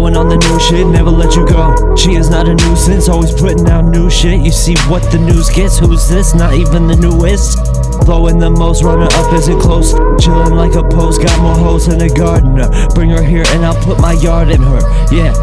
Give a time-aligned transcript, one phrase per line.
[0.00, 1.94] Blowing on the new shit, never let you go.
[1.94, 4.40] She is not a nuisance, always putting out new shit.
[4.40, 6.32] You see what the news gets, who's this?
[6.34, 7.58] Not even the newest.
[8.06, 9.92] Blowing the most, runner up isn't close.
[10.24, 12.70] Chilling like a post, got more hoes than a gardener.
[12.94, 14.80] Bring her here and I'll put my yard in her.
[15.12, 15.36] Yeah.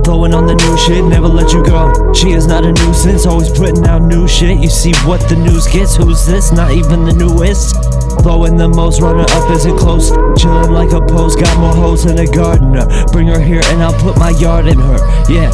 [0.00, 2.14] Blowing on the new shit, never let you go.
[2.14, 4.58] She is not a nuisance, always putting out new shit.
[4.58, 6.50] You see what the news gets, who's this?
[6.50, 7.76] Not even the newest.
[8.22, 10.10] Blowing the most, runner up isn't close.
[10.40, 12.86] Chilling like a post, got more hoes than a gardener.
[13.12, 14.98] Bring her here and I'll put my yard in her.
[15.28, 15.50] Yeah.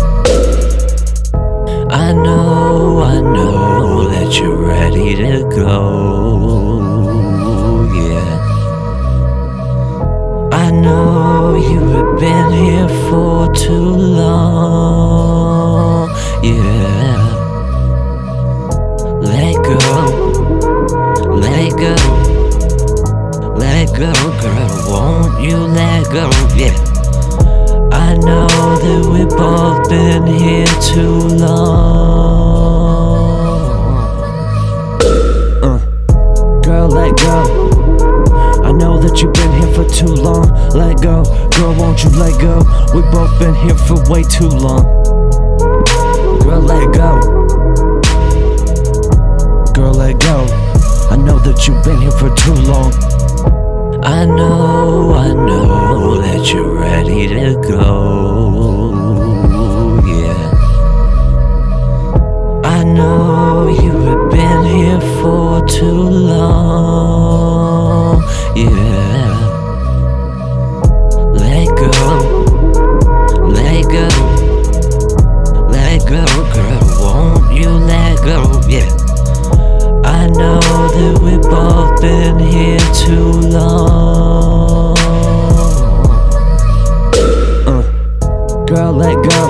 [1.90, 6.80] I know, I know that you're ready to go.
[7.94, 8.40] Yeah.
[10.52, 15.36] I know you have been here for too long.
[16.42, 17.32] Yeah.
[19.20, 19.78] Let go.
[21.36, 22.15] Let go.
[23.98, 24.68] Go, girl.
[24.90, 26.30] Won't you let go?
[26.54, 26.76] Yeah.
[27.92, 31.86] I know that we've both been here too long.
[35.62, 35.78] Uh,
[36.60, 37.40] girl, let go.
[38.62, 40.50] I know that you've been here for too long.
[40.72, 41.24] Let go,
[41.56, 42.58] girl, won't you let go?
[42.92, 44.84] We've both been here for way too long.
[46.42, 47.18] Girl, let go.
[49.72, 50.44] Girl, let go.
[51.10, 52.92] I know that you've been here for too long.
[54.08, 58.92] I know, I know that you're ready to go.
[60.06, 60.50] Yeah.
[62.62, 67.02] I know you have been here for too long.
[68.54, 69.34] Yeah.
[71.42, 71.90] Let go.
[73.58, 74.08] Let go.
[75.68, 76.80] Let go, girl.
[77.02, 78.38] Won't you let go?
[78.68, 78.88] Yeah.
[80.04, 82.65] I know that we've both been here
[83.06, 84.98] too long.
[87.64, 87.82] Uh,
[88.66, 89.40] girl, let go.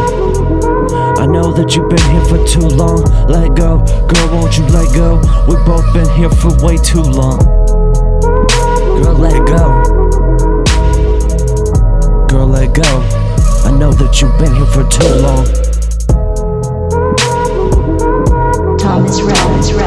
[1.16, 3.02] I know that you've been here for too long.
[3.28, 3.78] Let go,
[4.08, 5.16] girl, won't you let go?
[5.48, 7.38] We've both been here for way too long.
[9.00, 9.82] Girl, let go.
[12.28, 13.00] Girl, let go.
[13.64, 15.46] I know that you've been here for too long.
[18.76, 19.85] Thomas Rollins.